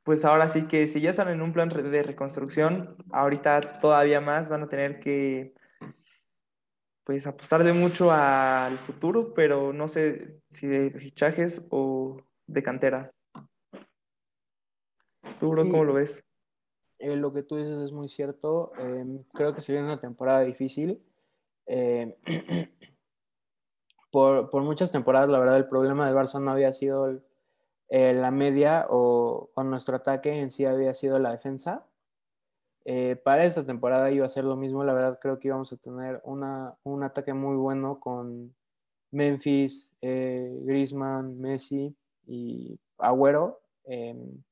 pues 0.04 0.24
ahora 0.24 0.48
sí 0.48 0.66
que 0.66 0.86
si 0.86 1.00
ya 1.00 1.10
están 1.10 1.28
en 1.28 1.42
un 1.42 1.52
plan 1.52 1.68
de 1.68 2.02
reconstrucción, 2.02 2.96
ahorita 3.12 3.80
todavía 3.80 4.20
más 4.20 4.48
van 4.48 4.64
a 4.64 4.68
tener 4.68 4.98
que 4.98 5.54
pues 7.04 7.26
apostar 7.26 7.64
de 7.64 7.72
mucho 7.72 8.10
al 8.10 8.78
futuro, 8.78 9.34
pero 9.34 9.72
no 9.72 9.88
sé 9.88 10.40
si 10.48 10.66
de 10.66 10.90
fichajes 10.90 11.66
o 11.70 12.20
de 12.46 12.62
cantera. 12.62 13.12
¿Tú, 15.40 15.50
bro, 15.50 15.68
cómo 15.68 15.84
lo 15.84 15.94
ves? 15.94 16.24
Eh, 16.98 17.16
lo 17.16 17.32
que 17.32 17.42
tú 17.42 17.56
dices 17.56 17.78
es 17.78 17.92
muy 17.92 18.08
cierto. 18.08 18.72
Em, 18.78 19.24
creo 19.34 19.54
que 19.54 19.60
se 19.60 19.72
viene 19.72 19.88
una 19.88 20.00
temporada 20.00 20.42
difícil. 20.42 21.02
Em, 21.66 22.14
por, 24.12 24.50
por, 24.50 24.62
muchas 24.62 24.92
temporadas, 24.92 25.28
la 25.28 25.40
verdad, 25.40 25.56
el 25.56 25.68
problema 25.68 26.06
del 26.06 26.14
Barça 26.14 26.40
no 26.40 26.52
había 26.52 26.72
sido 26.72 27.06
el, 27.06 27.24
eh, 27.94 28.14
la 28.14 28.30
media 28.30 28.86
o, 28.88 29.50
nuestro 29.54 29.96
ataque 29.96 30.40
en 30.40 30.50
sí 30.50 30.64
había 30.64 30.94
sido 30.94 31.18
la 31.18 31.32
defensa. 31.32 31.84
Eh, 32.86 33.16
para 33.22 33.44
esta 33.44 33.66
temporada 33.66 34.10
iba 34.10 34.24
a 34.24 34.30
ser 34.30 34.44
lo 34.44 34.56
mismo, 34.56 34.82
la 34.82 34.94
verdad 34.94 35.18
creo 35.20 35.38
que 35.38 35.48
íbamos 35.48 35.74
a 35.74 35.76
tener 35.76 36.18
una, 36.24 36.74
un 36.84 37.02
ataque 37.02 37.34
muy 37.34 37.54
bueno 37.54 38.00
con 38.00 38.54
Memphis, 39.10 39.90
eh, 40.00 40.58
Griezmann, 40.62 41.38
Messi 41.42 41.94
y 42.26 42.80
Agüero. 42.96 43.60
Em, 43.84 44.42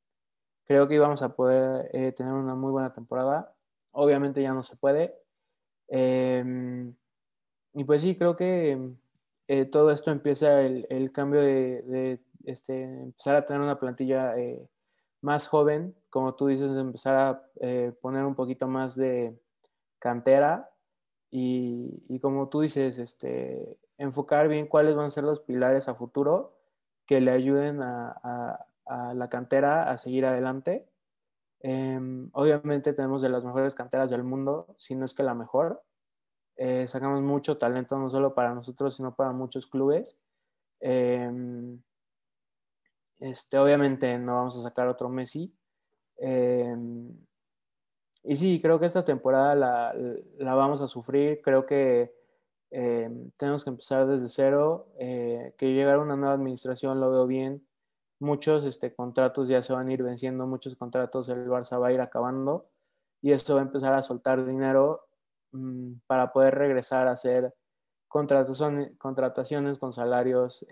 creo 0.67 0.87
que 0.87 0.97
íbamos 0.97 1.23
a 1.23 1.35
poder 1.35 2.15
tener 2.15 2.35
una 2.35 2.55
muy 2.55 2.73
buena 2.73 2.93
temporada. 2.93 3.55
Obviamente 3.93 4.43
ya 4.43 4.53
no 4.53 4.63
se 4.63 4.77
puede. 4.77 5.15
Y 7.73 7.85
pues 7.85 8.03
sí, 8.03 8.17
creo 8.17 8.37
que 8.37 8.85
todo 9.73 9.93
esto 9.93 10.11
empieza 10.11 10.61
el, 10.61 10.87
el 10.91 11.11
cambio 11.11 11.41
de 11.41 12.21
este, 12.45 12.83
empezar 12.83 13.37
a 13.37 13.47
tener 13.47 13.63
una 13.63 13.79
plantilla 13.79 14.37
eh, 14.39 14.69
más 15.21 15.49
joven, 15.49 15.95
como 16.09 16.35
tú 16.35 16.47
dices, 16.47 16.71
empezar 16.77 17.17
a 17.17 17.37
eh, 17.61 17.93
poner 18.01 18.25
un 18.25 18.35
poquito 18.35 18.67
más 18.67 18.97
de 18.97 19.39
cantera 19.99 20.67
y, 21.31 22.19
como 22.21 22.49
tú 22.49 22.61
dices, 22.61 22.99
este, 22.99 23.79
enfocar 23.99 24.49
bien 24.49 24.67
cuáles 24.67 24.97
van 24.97 25.07
a 25.07 25.11
ser 25.11 25.25
los 25.25 25.41
pilares 25.41 25.89
a 25.89 25.95
futuro 25.95 26.57
que 27.07 27.21
le 27.21 27.31
ayuden 27.31 27.81
a, 27.83 28.67
la 29.15 29.29
cantera 29.29 29.91
a 29.91 29.99
seguir 29.99 30.27
adelante. 30.27 30.89
Em, 31.61 32.29
obviamente 32.33 32.93
tenemos 32.93 33.23
de 33.23 33.29
las 33.29 33.45
mejores 33.45 33.75
canteras 33.75 34.11
del 34.11 34.25
mundo, 34.25 34.75
si 34.79 34.97
no 34.97 35.05
es 35.05 35.15
que 35.15 35.23
la 35.23 35.35
mejor. 35.35 35.83
Eh, 36.57 36.89
sacamos 36.89 37.23
mucho 37.23 37.59
talento, 37.59 37.99
no 37.99 38.11
solo 38.11 38.35
para 38.35 38.53
nosotros, 38.53 38.97
sino 38.97 39.15
para 39.15 39.33
muchos 39.33 39.67
clubes. 39.67 40.17
Em, 40.81 41.81
este, 43.21 43.59
obviamente 43.59 44.19
no 44.19 44.37
vamos 44.37 44.59
a 44.59 44.63
sacar 44.63 44.89
otro 44.89 45.09
Messi. 45.09 45.55
Em, 46.17 47.13
y 48.23 48.37
sí, 48.37 48.61
creo 48.61 48.81
que 48.81 48.87
esta 48.87 49.05
temporada 49.05 49.55
la, 49.55 49.95
vamos 50.57 50.81
a 50.81 50.89
sufrir. 50.89 51.41
Creo 51.43 51.67
que 51.67 52.15
em, 52.71 53.31
tenemos 53.37 53.65
que 53.65 53.71
empezar 53.71 54.07
desde 54.07 54.29
cero. 54.31 54.89
Eh, 54.99 55.55
que 55.59 55.73
llegar 55.73 55.99
una 55.99 56.17
nueva 56.17 56.35
administración 56.35 57.01
lo 57.01 57.11
veo 57.11 57.27
bien. 57.27 57.67
Muchos 58.21 58.65
este, 58.65 58.95
contratos 58.95 59.49
ya 59.49 59.63
se 59.63 59.73
van 59.73 59.89
a 59.89 59.93
ir 59.93 60.03
venciendo, 60.03 60.47
muchos 60.47 60.77
contratos 60.77 61.29
el 61.31 61.49
Barça 61.49 61.81
va 61.81 61.89
a 61.89 61.93
ir 61.93 62.01
acabando 62.03 62.63
y 63.23 63.33
esto 63.33 63.55
va 63.55 63.63
a 63.63 63.65
empezar 63.65 63.95
a 63.95 64.03
soltar 64.03 64.45
dinero 64.45 65.07
mm, 65.53 65.95
para 66.07 66.33
poder 66.33 66.55
regresar 66.55 67.09
a 67.09 67.13
hacer 67.13 67.55
contrataciones, 68.09 68.97
contrataciones 68.99 69.79
con 69.79 69.95
salarios 69.95 70.67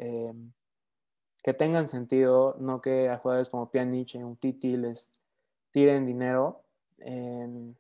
que 1.42 1.54
tengan 1.54 1.88
sentido, 1.88 2.57
no 2.59 2.80
que 2.80 3.09
a 3.09 3.18
jugadores 3.18 3.49
como 3.49 3.71
Pjanic 3.71 4.14
un 4.16 4.37
Titi 4.37 4.76
les 4.76 5.18
tiren 5.71 6.07
dinero. 6.07 6.62
Em, 7.00 7.75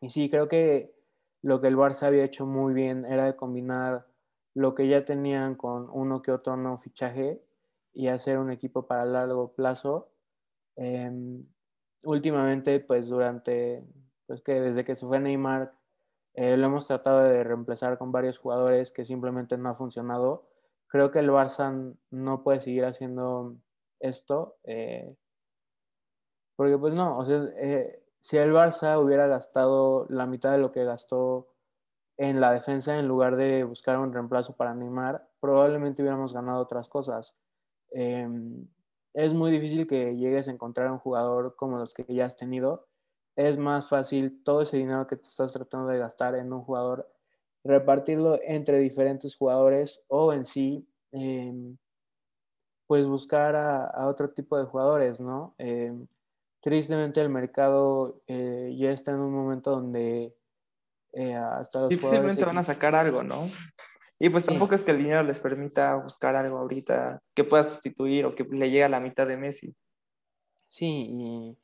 y 0.00 0.10
sí, 0.10 0.28
creo 0.30 0.48
que 0.48 0.94
lo 1.42 1.60
que 1.60 1.68
el 1.68 1.76
Barça 1.76 2.06
había 2.06 2.24
hecho 2.24 2.46
muy 2.46 2.74
bien 2.74 3.04
era 3.04 3.26
de 3.26 3.36
combinar 3.36 4.06
lo 4.54 4.74
que 4.74 4.88
ya 4.88 5.04
tenían 5.04 5.54
con 5.54 5.88
uno 5.92 6.22
que 6.22 6.32
otro 6.32 6.56
no 6.56 6.78
fichaje 6.78 7.42
y 7.94 8.08
hacer 8.08 8.38
un 8.38 8.50
equipo 8.50 8.86
para 8.86 9.04
largo 9.04 9.50
plazo. 9.50 10.10
Em, 10.76 11.44
últimamente, 12.04 12.80
pues 12.80 13.08
durante, 13.08 13.84
pues 14.26 14.42
que 14.42 14.60
desde 14.60 14.84
que 14.84 14.96
se 14.96 15.06
fue 15.06 15.20
Neymar, 15.20 15.74
eh, 16.34 16.56
lo 16.56 16.66
hemos 16.66 16.86
tratado 16.86 17.22
de 17.24 17.44
reemplazar 17.44 17.98
con 17.98 18.12
varios 18.12 18.38
jugadores 18.38 18.92
que 18.92 19.04
simplemente 19.04 19.56
no 19.58 19.70
ha 19.70 19.74
funcionado 19.74 20.51
creo 20.92 21.10
que 21.10 21.20
el 21.20 21.30
Barça 21.30 21.96
no 22.10 22.42
puede 22.42 22.60
seguir 22.60 22.84
haciendo 22.84 23.56
esto. 23.98 24.58
Eh, 24.64 25.16
porque 26.54 26.76
pues 26.76 26.94
no, 26.94 27.18
o 27.18 27.24
sea, 27.24 27.44
eh, 27.56 28.04
si 28.20 28.36
el 28.36 28.52
Barça 28.52 29.02
hubiera 29.02 29.26
gastado 29.26 30.06
la 30.10 30.26
mitad 30.26 30.52
de 30.52 30.58
lo 30.58 30.70
que 30.70 30.84
gastó 30.84 31.48
en 32.18 32.42
la 32.42 32.52
defensa 32.52 32.98
en 32.98 33.08
lugar 33.08 33.36
de 33.36 33.64
buscar 33.64 33.98
un 33.98 34.12
reemplazo 34.12 34.54
para 34.54 34.74
Neymar, 34.74 35.26
probablemente 35.40 36.02
hubiéramos 36.02 36.34
ganado 36.34 36.60
otras 36.60 36.90
cosas. 36.90 37.34
Em, 37.90 38.68
es 39.14 39.32
muy 39.32 39.50
difícil 39.50 39.86
que 39.86 40.14
llegues 40.16 40.46
a 40.46 40.50
encontrar 40.52 40.90
un 40.90 40.98
jugador 40.98 41.56
como 41.56 41.78
los 41.78 41.94
que 41.94 42.04
ya 42.14 42.26
has 42.26 42.36
tenido. 42.36 42.86
Es 43.34 43.56
más 43.56 43.88
fácil 43.88 44.42
todo 44.44 44.60
ese 44.60 44.76
dinero 44.76 45.06
que 45.06 45.16
te 45.16 45.22
estás 45.22 45.54
tratando 45.54 45.88
de 45.88 45.98
gastar 45.98 46.34
en 46.34 46.52
un 46.52 46.60
jugador, 46.62 47.10
repartirlo 47.64 48.40
entre 48.42 48.78
diferentes 48.78 49.36
jugadores 49.36 50.00
o 50.08 50.32
en 50.32 50.44
sí, 50.46 50.86
em, 51.12 51.76
pues 52.86 53.06
buscar 53.06 53.56
a, 53.56 54.06
otro 54.06 54.30
tipo 54.30 54.58
de 54.58 54.64
jugadores, 54.64 55.20
¿no? 55.20 55.54
Em, 55.58 56.06
tristemente 56.60 57.20
el 57.20 57.28
mercado 57.28 58.20
eh, 58.26 58.74
ya 58.78 58.90
está 58.90 59.12
en 59.12 59.18
un 59.18 59.32
momento 59.32 59.70
donde 59.70 60.34
eh, 61.12 61.34
hasta 61.34 61.80
los 61.80 61.88
Difícilmente 61.88 62.44
van 62.44 62.58
a 62.58 62.62
sacar 62.62 62.94
algo, 62.94 63.22
¿no? 63.22 63.48
Y 64.18 64.28
pues 64.30 64.46
tampoco 64.46 64.76
es 64.76 64.84
que 64.84 64.92
el 64.92 64.98
dinero 64.98 65.24
les 65.24 65.40
permita 65.40 65.96
buscar 65.96 66.36
algo 66.36 66.58
ahorita 66.58 67.20
que 67.34 67.42
pueda 67.42 67.64
sustituir 67.64 68.24
o 68.24 68.36
que 68.36 68.44
le 68.44 68.70
llegue 68.70 68.84
a 68.84 68.88
la 68.88 69.00
mitad 69.00 69.26
de 69.26 69.36
Messi. 69.36 69.74
Sí, 70.68 70.86
y 70.86 71.58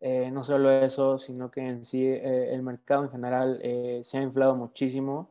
eh, 0.00 0.30
no 0.30 0.42
solo 0.42 0.70
eso, 0.70 1.18
sino 1.18 1.50
que 1.50 1.60
en 1.60 1.84
sí 1.84 2.06
eh, 2.06 2.54
el 2.54 2.62
mercado 2.62 3.04
en 3.04 3.10
general 3.10 3.58
eh, 3.62 4.02
se 4.04 4.18
ha 4.18 4.22
inflado 4.22 4.54
muchísimo. 4.54 5.28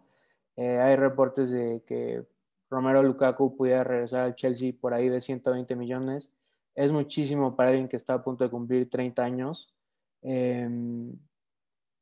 Hay 0.58 0.96
reportes 0.96 1.52
de 1.52 1.84
que 1.86 2.26
Romero 2.70 3.04
Lukaku 3.04 3.56
pudiera 3.56 3.84
regresar 3.84 4.22
al 4.22 4.36
Chelsea 4.36 4.74
por 4.80 4.94
ahí 4.94 5.10
de 5.10 5.22
120 5.22 5.76
millones. 5.76 6.34
Es 6.76 6.92
muchísimo 6.92 7.56
para 7.56 7.70
alguien 7.70 7.88
que 7.88 7.98
está 7.98 8.16
a 8.16 8.24
punto 8.24 8.44
de 8.44 8.50
cumplir 8.50 8.90
30 8.90 9.24
años. 9.24 9.74
Em, 10.22 11.14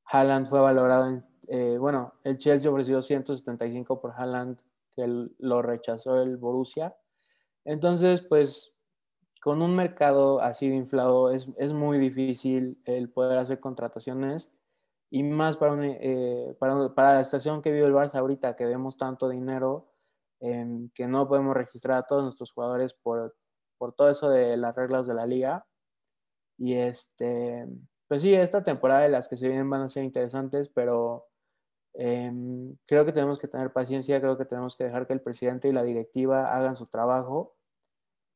Haaland 0.06 0.46
fue 0.48 0.60
valorado 0.60 1.10
en 1.10 1.24
eh, 1.48 1.78
bueno, 1.78 2.14
el 2.24 2.38
Chelsea 2.38 2.72
ofreció 2.72 3.02
175 3.02 4.00
por 4.02 4.12
Haaland, 4.12 4.58
que 4.96 5.28
lo 5.40 5.62
rechazó 5.62 6.22
el 6.22 6.38
Borussia. 6.38 6.96
Entonces, 7.66 8.22
pues, 8.22 8.76
con 9.42 9.62
un 9.62 9.76
mercado 9.76 10.42
así 10.42 10.70
de 10.70 10.76
inflado 10.76 11.32
es, 11.32 11.48
muy 11.74 11.98
difícil 11.98 12.82
el 12.86 13.10
poder 13.10 13.38
hacer 13.40 13.60
contrataciones 13.60 14.52
y 15.14 15.24
más 15.24 15.58
para, 15.58 15.76
eh, 15.82 16.56
para, 16.60 16.94
para, 16.96 17.14
la 17.16 17.22
estación 17.22 17.62
que 17.62 17.72
vive 17.72 17.86
el 17.86 17.94
Barça 17.94 18.16
ahorita, 18.16 18.56
que 18.56 18.66
vemos 18.66 18.98
tanto 18.98 19.30
dinero, 19.30 19.92
em, 20.40 20.90
que 20.96 21.08
no 21.08 21.28
podemos 21.28 21.56
registrar 21.56 22.00
a 22.00 22.04
todos 22.08 22.24
nuestros 22.24 22.52
jugadores 22.52 22.94
por, 22.94 23.36
por 23.78 23.94
todo 23.94 24.10
eso 24.10 24.30
de 24.30 24.58
las 24.58 24.76
reglas 24.76 25.08
de 25.08 25.14
la 25.14 25.26
liga. 25.26 25.66
Y 26.58 26.76
este, 26.76 27.68
pues 28.08 28.22
sí, 28.22 28.34
esta 28.34 28.64
temporada 28.64 29.02
de 29.02 29.10
las 29.10 29.28
que 29.28 29.38
se 29.38 29.48
vienen 29.48 29.70
van 29.70 29.82
a 29.84 29.90
ser 29.90 30.04
interesantes, 30.04 30.70
pero 30.70 31.28
Em, 31.96 32.76
creo 32.88 33.06
que 33.06 33.14
tenemos 33.14 33.40
que 33.40 33.48
tener 33.48 33.72
paciencia, 33.72 34.20
creo 34.20 34.38
que 34.38 34.46
tenemos 34.46 34.76
que 34.76 34.86
dejar 34.86 35.06
que 35.06 35.14
el 35.14 35.22
presidente 35.22 35.68
y 35.70 35.72
la 35.74 35.84
directiva 35.84 36.56
hagan 36.56 36.76
su 36.76 36.88
trabajo. 36.88 37.56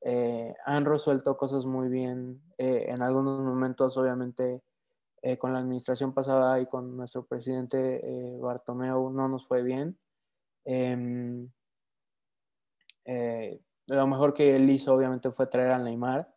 Eh, 0.02 0.56
han 0.66 0.86
resuelto 0.86 1.38
cosas 1.38 1.66
muy 1.66 1.90
bien 1.90 2.42
eh, 2.58 2.86
en 2.90 3.02
algunos 3.02 3.42
momentos, 3.42 3.98
obviamente, 3.98 4.62
eh, 5.32 5.38
con 5.38 5.54
la 5.54 5.60
administración 5.60 6.14
pasada 6.14 6.60
y 6.60 6.68
con 6.68 6.96
nuestro 6.96 7.26
presidente 7.26 8.02
Bartomeu 8.40 9.10
no 9.10 9.28
nos 9.28 9.48
fue 9.48 9.64
bien. 9.64 9.98
Em, 10.66 11.50
lo 13.88 14.08
mejor 14.08 14.34
que 14.34 14.56
él 14.56 14.70
hizo, 14.70 14.94
obviamente, 14.94 15.32
fue 15.32 15.48
traer 15.48 15.72
al 15.72 15.84
Neymar. 15.86 16.28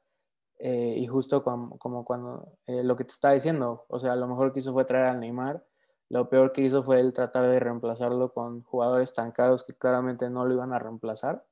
y 0.61 1.06
justo 1.06 1.42
como, 1.42 2.04
cuando 2.04 2.59
lo 2.66 2.97
que 2.97 3.04
te 3.04 3.12
estaba 3.12 3.35
diciendo, 3.35 3.78
o 3.88 3.99
sea, 3.99 4.14
lo 4.16 4.28
mejor 4.28 4.52
que 4.52 4.61
hizo 4.61 4.73
fue 4.73 4.85
traer 4.85 5.06
al 5.06 5.20
Neymar 5.20 5.64
lo 6.11 6.28
peor 6.28 6.52
que 6.52 6.62
hizo 6.62 6.82
fue 6.82 7.00
el 7.00 7.14
tratar 7.14 7.49
de 7.49 7.61
reemplazarlo 7.61 8.32
con 8.35 8.62
jugadores 8.64 9.14
tan 9.14 9.30
caros 9.30 9.64
que 9.64 9.75
claramente 9.75 10.28
no 10.28 10.44
lo 10.44 10.54
iban 10.54 10.73
a 10.73 10.78
reemplazar. 10.80 11.44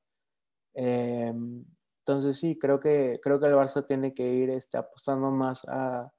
Eh, 0.74 1.32
entonces 2.00 2.38
sí, 2.38 2.58
creo 2.58 2.80
que, 2.80 3.20
creo 3.22 3.38
que 3.38 3.46
el 3.46 3.54
Barça 3.54 3.86
tiene 3.86 4.14
que 4.14 4.28
ir 4.28 4.50
este, 4.50 4.76
apostando 4.76 5.30
más 5.30 5.62
a, 5.68 6.12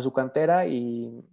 su 0.00 0.12
cantera 0.12 0.66
y 0.66 1.24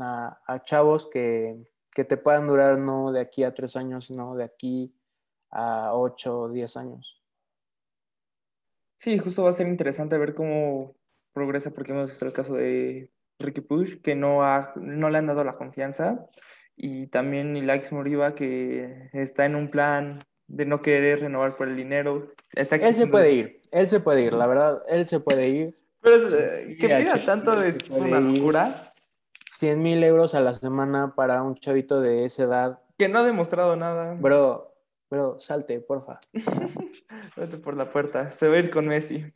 a, 0.00 0.62
chavos 0.64 1.08
que, 1.10 1.64
te 1.94 2.16
puedan 2.16 2.46
durar 2.46 2.78
no 2.78 3.12
de 3.12 3.20
aquí 3.20 3.44
a 3.44 3.54
tres 3.54 3.76
años, 3.76 4.06
sino 4.06 4.34
de 4.34 4.44
aquí 4.44 4.94
a 5.50 5.94
ocho 5.94 6.40
o 6.40 6.48
diez 6.48 6.76
años. 6.76 7.22
Sí, 8.96 9.18
justo 9.18 9.44
va 9.44 9.50
a 9.50 9.52
ser 9.52 9.68
interesante 9.68 10.18
ver 10.18 10.34
cómo 10.34 10.94
progresa, 11.32 11.70
porque 11.70 11.92
hemos 11.92 12.10
visto 12.10 12.24
el 12.24 12.32
caso 12.32 12.54
de 12.54 13.10
Ricky 13.38 13.60
Push, 13.60 14.00
que 14.00 14.14
no, 14.14 14.44
ha, 14.44 14.72
no 14.76 15.10
le 15.10 15.18
han 15.18 15.26
dado 15.26 15.44
la 15.44 15.56
confianza, 15.56 16.26
y 16.76 17.08
también 17.08 17.56
Ilax 17.56 17.92
Moriba, 17.92 18.34
que 18.34 19.10
está 19.12 19.44
en 19.44 19.54
un 19.54 19.70
plan 19.70 20.18
de 20.46 20.66
no 20.66 20.82
querer 20.82 21.20
renovar 21.20 21.56
por 21.56 21.68
el 21.68 21.76
dinero. 21.76 22.32
él 22.54 22.64
se 22.64 23.06
puede 23.06 23.32
ir, 23.32 23.60
él 23.72 23.86
se 23.86 24.00
puede 24.00 24.22
ir, 24.22 24.32
la 24.32 24.46
verdad, 24.46 24.82
él 24.88 25.04
se 25.06 25.20
puede 25.20 25.48
ir. 25.48 25.83
Pero 26.04 26.38
eh, 26.38 26.76
que 26.78 26.86
pida 26.86 27.14
tanto 27.24 27.62
es 27.62 27.78
una 27.88 28.20
locura. 28.20 28.92
100 29.48 29.82
mil 29.82 30.04
euros 30.04 30.34
a 30.34 30.40
la 30.40 30.54
semana 30.54 31.14
para 31.14 31.42
un 31.42 31.54
chavito 31.54 32.00
de 32.00 32.26
esa 32.26 32.44
edad. 32.44 32.78
Que 32.98 33.08
no 33.08 33.20
ha 33.20 33.24
demostrado 33.24 33.74
nada. 33.74 34.14
Bro, 34.14 34.74
bro, 35.10 35.40
salte, 35.40 35.80
porfa. 35.80 36.18
Vete 37.36 37.56
por 37.56 37.76
la 37.76 37.88
puerta, 37.88 38.28
se 38.28 38.48
va 38.48 38.56
a 38.56 38.58
ir 38.58 38.70
con 38.70 38.86
Messi. 38.86 39.32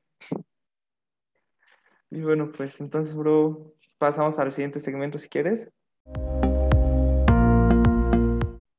Y 2.10 2.20
bueno, 2.20 2.52
pues 2.54 2.80
entonces, 2.80 3.14
bro, 3.14 3.72
pasamos 3.96 4.38
al 4.38 4.52
siguiente 4.52 4.78
segmento 4.78 5.16
si 5.16 5.28
quieres. 5.28 5.70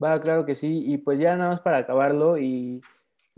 Va, 0.01 0.19
claro 0.19 0.45
que 0.45 0.53
sí. 0.53 0.83
Y 0.85 0.99
pues 0.99 1.19
ya 1.19 1.35
nada 1.35 1.51
más 1.51 1.61
para 1.61 1.77
acabarlo 1.77 2.37
y 2.37 2.81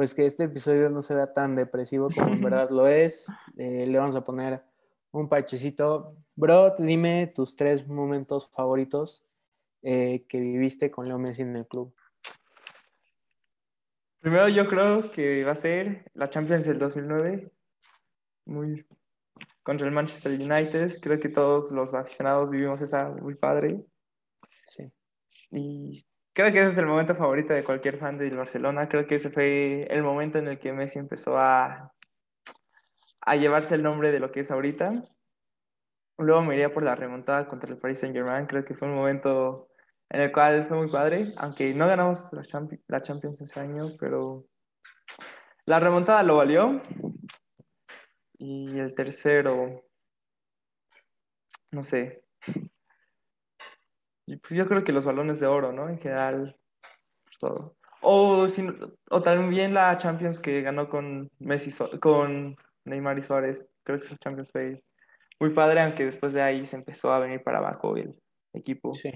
pues 0.01 0.15
que 0.15 0.25
este 0.25 0.45
episodio 0.45 0.89
no 0.89 1.03
se 1.03 1.13
vea 1.13 1.31
tan 1.31 1.55
depresivo 1.55 2.09
como 2.09 2.33
en 2.33 2.41
verdad 2.41 2.71
lo 2.71 2.87
es. 2.87 3.25
Eh, 3.61 3.85
le 3.85 3.99
vamos 3.99 4.15
a 4.15 4.25
poner 4.25 4.63
un 5.11 5.29
parchecito. 5.29 6.15
Bro, 6.35 6.77
dime 6.79 7.27
tus 7.27 7.55
tres 7.55 7.87
momentos 7.87 8.49
favoritos 8.49 9.39
eh, 9.83 10.25
que 10.27 10.39
viviste 10.39 10.89
con 10.89 11.05
Leo 11.05 11.19
Messi 11.19 11.43
en 11.43 11.55
el 11.57 11.67
club. 11.67 11.93
Primero 14.19 14.49
yo 14.49 14.67
creo 14.67 15.11
que 15.11 15.43
va 15.43 15.51
a 15.51 15.55
ser 15.55 16.09
la 16.15 16.27
Champions 16.27 16.65
del 16.65 16.79
2009. 16.79 17.51
Muy, 18.45 18.83
contra 19.61 19.85
el 19.85 19.93
Manchester 19.93 20.31
United. 20.31 20.99
Creo 20.99 21.19
que 21.19 21.29
todos 21.29 21.71
los 21.71 21.93
aficionados 21.93 22.49
vivimos 22.49 22.81
esa 22.81 23.09
muy 23.09 23.35
padre. 23.35 23.85
Sí. 24.65 24.91
Y 25.51 26.03
creo 26.33 26.51
que 26.51 26.61
ese 26.61 26.69
es 26.69 26.77
el 26.79 26.87
momento 26.87 27.13
favorito 27.13 27.53
de 27.53 27.63
cualquier 27.63 27.99
fan 27.99 28.17
del 28.17 28.37
Barcelona. 28.37 28.89
Creo 28.89 29.05
que 29.05 29.15
ese 29.15 29.29
fue 29.29 29.83
el 29.83 30.01
momento 30.01 30.39
en 30.39 30.47
el 30.47 30.57
que 30.57 30.73
Messi 30.73 30.97
empezó 30.97 31.37
a, 31.37 31.93
a 33.21 33.35
llevarse 33.35 33.75
el 33.75 33.83
nombre 33.83 34.11
de 34.11 34.19
lo 34.19 34.31
que 34.31 34.41
es 34.41 34.51
ahorita. 34.51 35.07
Luego 36.17 36.41
me 36.41 36.55
iría 36.55 36.73
por 36.73 36.83
la 36.83 36.95
remontada 36.95 37.47
contra 37.47 37.71
el 37.71 37.77
Paris 37.77 37.99
Saint 37.99 38.15
Germain. 38.15 38.45
Creo 38.45 38.63
que 38.63 38.75
fue 38.75 38.87
un 38.87 38.95
momento 38.95 39.69
en 40.09 40.21
el 40.21 40.31
cual 40.31 40.65
fue 40.65 40.77
muy 40.77 40.89
padre, 40.89 41.33
aunque 41.37 41.73
no 41.73 41.87
ganamos 41.87 42.31
la, 42.33 42.43
Champions 42.43 43.39
ese 43.39 43.59
año, 43.59 43.85
pero 43.99 44.45
la 45.65 45.79
remontada 45.79 46.21
lo 46.23 46.37
valió. 46.37 46.81
Y 48.37 48.77
el 48.79 48.93
tercero, 48.95 49.83
no 51.71 51.83
sé. 51.83 52.23
Pues 54.25 54.49
yo 54.49 54.67
creo 54.67 54.83
que 54.83 54.91
los 54.91 55.05
balones 55.05 55.39
de 55.39 55.47
oro, 55.47 55.71
¿no? 55.71 55.89
En 55.89 55.99
general, 55.99 56.57
todo. 57.39 57.77
O, 58.01 58.47
o 59.11 59.21
también 59.21 59.73
la 59.73 59.95
Champions 59.97 60.39
que 60.39 60.61
ganó 60.61 60.89
con 60.89 61.29
Messi, 61.39 61.71
con 61.99 62.55
Neymar 62.85 63.17
y 63.17 63.21
Suárez. 63.21 63.69
Creo 63.83 63.99
que 63.99 64.05
esa 64.05 64.17
Champions 64.17 64.49
fue 64.51 64.83
muy 65.39 65.51
padre, 65.51 65.81
aunque 65.81 66.05
después 66.05 66.33
de 66.33 66.41
ahí 66.41 66.65
se 66.65 66.75
empezó 66.75 67.11
a 67.11 67.19
venir 67.19 67.43
para 67.43 67.59
abajo 67.59 67.95
el 67.97 68.15
equipo. 68.53 68.93
Sí. 68.93 69.11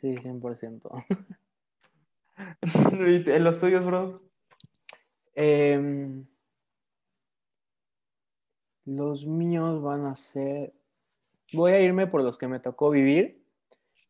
Sí, 0.00 0.14
100%. 0.14 1.04
¿En 2.62 3.44
los 3.44 3.60
tuyos, 3.60 3.84
bro? 3.84 4.22
Eh, 5.34 6.22
los 8.84 9.26
míos 9.26 9.82
van 9.82 10.06
a 10.06 10.14
ser. 10.14 10.72
Voy 11.52 11.72
a 11.72 11.80
irme 11.80 12.06
por 12.06 12.22
los 12.22 12.38
que 12.38 12.48
me 12.48 12.60
tocó 12.60 12.90
vivir. 12.90 13.44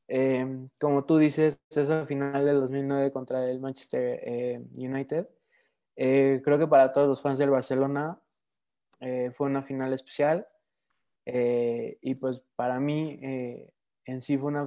Em, 0.09 0.69
como 0.81 1.05
tú 1.05 1.19
dices, 1.19 1.61
esa 1.71 2.05
final 2.05 2.45
del 2.45 2.61
2009 2.61 3.13
contra 3.13 3.49
el 3.49 3.61
Manchester 3.61 4.21
eh, 4.23 4.61
United. 4.77 5.29
Eh, 5.97 6.41
creo 6.45 6.59
que 6.59 6.67
para 6.67 6.93
todos 6.93 7.09
los 7.09 7.21
fans 7.21 7.39
del 7.39 7.51
Barcelona 7.51 8.19
eh, 9.01 9.31
fue 9.33 9.47
una 9.49 9.63
final 9.63 9.93
especial. 9.93 10.45
y 11.27 12.15
pues 12.17 12.43
para 12.57 12.81
mí 12.81 13.19
en 14.05 14.21
sí 14.21 14.39
fue 14.39 14.49
una 14.49 14.67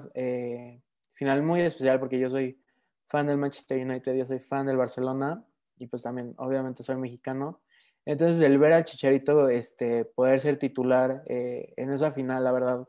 final 1.13 1.43
muy 1.43 1.61
especial 1.61 1.99
porque 1.99 2.19
yo 2.19 2.29
soy 2.29 2.59
fan 3.05 3.27
del 3.27 3.37
Manchester 3.37 3.79
United, 3.85 4.15
yo 4.15 4.25
soy 4.25 4.39
fan 4.39 4.65
del 4.65 4.77
Barcelona 4.77 5.45
y 5.77 5.87
pues 5.87 6.03
también 6.03 6.33
obviamente 6.37 6.83
soy 6.83 6.97
mexicano. 6.97 7.61
Entonces, 8.05 8.43
el 8.43 8.57
ver 8.57 8.73
a 8.73 8.83
Chicharito 8.83 9.47
este, 9.49 10.05
poder 10.05 10.41
ser 10.41 10.59
titular 10.59 11.23
eh, 11.27 11.73
en 11.77 11.91
esa 11.91 12.11
final, 12.11 12.43
la 12.43 12.51
verdad, 12.51 12.87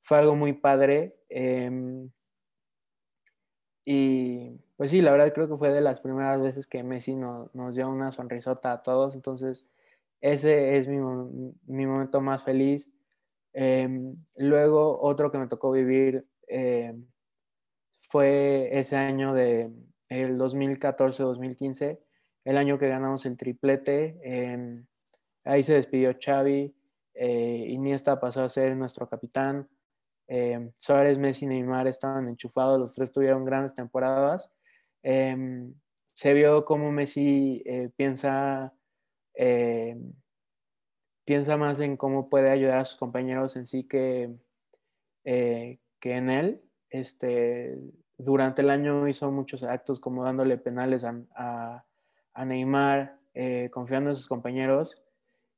fue 0.00 0.18
algo 0.18 0.34
muy 0.34 0.54
padre. 0.54 1.08
Em, 1.28 2.10
y 3.84 4.58
pues 4.76 4.90
sí, 4.90 5.00
la 5.00 5.12
verdad 5.12 5.32
creo 5.32 5.48
que 5.48 5.56
fue 5.56 5.70
de 5.70 5.80
las 5.80 6.00
primeras 6.00 6.40
veces 6.40 6.66
que 6.66 6.82
Messi 6.82 7.14
nos 7.14 7.76
dio 7.76 7.88
una 7.88 8.10
sonrisota 8.10 8.72
a 8.72 8.82
todos. 8.82 9.14
Entonces, 9.14 9.68
ese 10.32 10.78
es 10.78 10.88
mi, 10.88 10.98
mi 11.66 11.86
momento 11.86 12.20
más 12.20 12.42
feliz. 12.42 12.92
Em, 13.52 14.16
luego, 14.36 15.00
otro 15.00 15.30
que 15.30 15.38
me 15.38 15.48
tocó 15.48 15.70
vivir 15.70 16.26
em, 16.48 17.06
fue 18.10 18.68
ese 18.78 18.96
año 18.96 19.34
de 19.34 19.72
el 20.08 20.38
2014-2015, 20.38 21.98
el 22.44 22.56
año 22.56 22.78
que 22.78 22.88
ganamos 22.88 23.26
el 23.26 23.36
triplete. 23.36 24.18
ahí 25.44 25.62
se 25.62 25.74
despidió 25.74 26.16
Xavi, 26.20 26.74
eh, 27.14 27.66
Iniesta 27.68 28.20
pasó 28.20 28.44
a 28.44 28.48
ser 28.48 28.76
nuestro 28.76 29.08
capitán. 29.08 29.68
Eh, 30.28 30.70
Suárez, 30.76 31.18
Messi 31.18 31.44
y 31.46 31.48
Neymar 31.48 31.86
estaban 31.86 32.28
enchufados, 32.28 32.78
los 32.78 32.94
tres 32.94 33.10
tuvieron 33.12 33.44
grandes 33.44 33.74
temporadas. 33.74 34.50
Em, 35.02 35.72
se 36.14 36.34
vio 36.34 36.64
cómo 36.64 36.92
Messi 36.92 37.62
eh, 37.64 37.90
piensa, 37.96 38.72
em, 39.36 40.12
piensa 41.24 41.56
más 41.56 41.80
en 41.80 41.96
cómo 41.96 42.28
puede 42.28 42.50
ayudar 42.50 42.80
a 42.80 42.84
sus 42.84 42.98
compañeros 42.98 43.56
en 43.56 43.66
sí 43.66 43.84
que, 43.84 44.34
eh, 45.24 45.78
que 46.00 46.16
en 46.16 46.30
él. 46.30 46.62
Este, 46.90 47.78
durante 48.18 48.62
el 48.62 48.70
año 48.70 49.08
hizo 49.08 49.30
muchos 49.30 49.62
actos 49.62 50.00
como 50.00 50.24
dándole 50.24 50.58
penales 50.58 51.04
a, 51.04 51.84
a 52.34 52.44
Neymar, 52.44 53.18
confiando 53.70 54.10
en 54.10 54.16
sus 54.16 54.28
compañeros. 54.28 54.96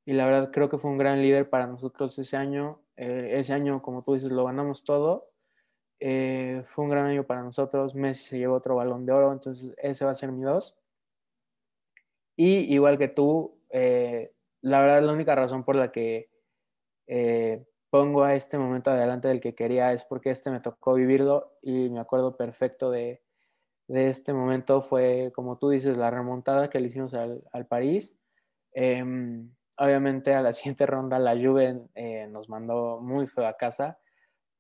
Y 0.08 0.14
la 0.14 0.24
verdad 0.24 0.50
creo 0.50 0.70
que 0.70 0.78
fue 0.78 0.90
un 0.90 0.96
gran 0.96 1.20
líder 1.20 1.50
para 1.50 1.66
nosotros 1.66 2.18
ese 2.18 2.34
año. 2.34 2.80
Eh, 2.96 3.32
ese 3.34 3.52
año, 3.52 3.82
como 3.82 4.02
tú 4.02 4.14
dices, 4.14 4.32
lo 4.32 4.46
ganamos 4.46 4.82
todo. 4.82 5.20
Eh, 6.00 6.62
fue 6.66 6.86
un 6.86 6.90
gran 6.90 7.04
año 7.04 7.24
para 7.24 7.42
nosotros. 7.42 7.94
Messi 7.94 8.24
se 8.24 8.38
llevó 8.38 8.54
otro 8.54 8.76
balón 8.76 9.04
de 9.04 9.12
oro, 9.12 9.30
entonces 9.30 9.74
ese 9.76 10.06
va 10.06 10.12
a 10.12 10.14
ser 10.14 10.32
mi 10.32 10.44
dos. 10.44 10.74
Y 12.36 12.72
igual 12.72 12.96
que 12.96 13.08
tú, 13.08 13.57
eh, 13.70 14.32
la 14.62 14.80
verdad 14.80 15.02
la 15.02 15.12
única 15.12 15.34
razón 15.34 15.64
por 15.64 15.76
la 15.76 15.92
que 15.92 16.28
pongo 17.90 18.24
a 18.24 18.34
este 18.34 18.58
momento 18.58 18.90
adelante 18.90 19.28
del 19.28 19.40
que 19.40 19.54
quería 19.54 19.92
es 19.92 20.04
porque 20.04 20.30
este 20.30 20.50
me 20.50 20.60
tocó 20.60 20.94
vivirlo 20.94 21.52
y 21.62 21.88
me 21.88 22.00
acuerdo 22.00 22.36
perfecto 22.36 22.90
de, 22.90 23.22
de 23.88 24.08
este 24.08 24.32
momento. 24.32 24.82
Fue, 24.82 25.32
como 25.34 25.58
tú 25.58 25.70
dices, 25.70 25.96
la 25.96 26.10
remontada 26.10 26.70
que 26.70 26.80
le 26.80 26.88
hicimos 26.88 27.14
al, 27.14 27.42
al 27.52 27.66
París. 27.66 28.16
Em, 28.74 29.50
obviamente 29.78 30.34
a 30.34 30.42
la 30.42 30.52
siguiente 30.54 30.86
ronda 30.86 31.18
la 31.18 31.34
Juve 31.34 31.80
eh, 31.94 32.26
nos 32.28 32.48
mandó 32.48 33.00
muy 33.00 33.26
feo 33.26 33.46
a 33.46 33.56
casa, 33.56 33.98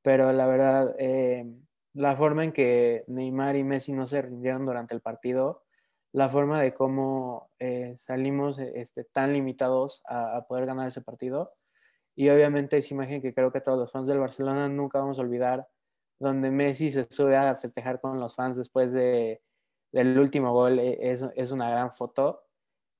pero 0.02 0.32
la 0.32 0.46
verdad, 0.46 0.94
eh, 0.98 1.44
la 1.92 2.16
forma 2.16 2.44
en 2.44 2.52
que 2.52 3.04
Neymar 3.08 3.56
y 3.56 3.64
Messi 3.64 3.92
no 3.92 4.06
se 4.06 4.22
rindieron 4.22 4.64
durante 4.64 4.94
el 4.94 5.00
partido, 5.00 5.64
la 6.12 6.28
forma 6.28 6.60
de 6.60 6.72
cómo 6.72 7.50
eh, 7.58 7.96
salimos 7.98 8.58
este, 8.58 9.04
tan 9.04 9.32
limitados 9.32 10.02
a, 10.06 10.46
poder 10.48 10.66
ganar 10.66 10.88
ese 10.88 11.02
partido, 11.02 11.48
y 12.14 12.28
obviamente 12.30 12.78
esa 12.78 12.94
imagen 12.94 13.22
que 13.22 13.34
creo 13.34 13.52
que 13.52 13.60
todos 13.60 13.78
los 13.78 13.92
fans 13.92 14.08
del 14.08 14.18
Barcelona 14.18 14.68
nunca 14.68 14.98
vamos 14.98 15.18
a 15.18 15.22
olvidar, 15.22 15.68
donde 16.18 16.50
Messi 16.50 16.90
se 16.90 17.04
sube 17.04 17.36
a 17.36 17.54
festejar 17.54 18.00
con 18.00 18.18
los 18.18 18.34
fans 18.34 18.56
después 18.56 18.92
de, 18.92 19.40
del 19.92 20.18
último 20.18 20.52
gol, 20.52 20.78
es, 20.80 21.24
es 21.36 21.52
una 21.52 21.70
gran 21.70 21.92
foto. 21.92 22.42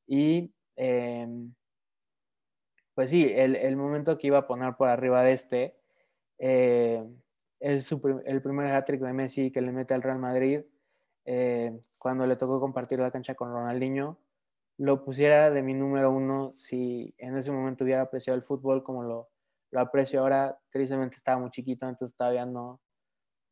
Y 0.07 0.53
pues 2.99 3.11
sí, 3.11 3.31
el, 3.33 3.77
momento 3.77 4.19
que 4.19 4.27
iba 4.27 4.38
a 4.38 4.47
poner 4.49 4.75
por 4.75 4.88
arriba 4.88 5.23
de 5.23 5.33
este 5.33 5.77
eh, 6.38 7.05
es 7.61 7.93
el 7.93 8.43
primer 8.43 8.73
hat-trick 8.73 9.00
de 9.00 9.12
Messi 9.12 9.53
que 9.53 9.61
le 9.61 9.71
mete 9.71 9.95
al 9.95 10.03
Real 10.03 10.19
Madrid 10.19 10.62
eh, 11.30 11.78
cuando 11.99 12.26
le 12.26 12.36
tocó 12.36 12.58
compartir 12.58 13.00
la 13.00 13.10
cancha 13.10 13.34
con 13.34 13.52
Ronaldinho. 13.52 14.19
Lo 14.78 15.04
pusiera 15.04 15.50
de 15.50 15.60
mi 15.60 15.75
número 15.75 16.10
uno 16.10 16.54
si 16.54 17.14
en 17.19 17.36
ese 17.36 17.52
momento 17.52 17.84
hubiera 17.84 18.00
apreciado 18.02 18.34
el 18.34 18.43
fútbol 18.43 18.82
como 18.82 19.02
lo, 19.02 19.28
lo 19.71 19.80
aprecio 19.80 20.21
ahora. 20.21 20.58
Tristemente 20.71 21.17
estaba 21.17 21.38
muy 21.38 21.50
chiquito, 21.50 21.86
entonces 21.86 22.17
todavía 22.17 22.47
no, 22.47 22.80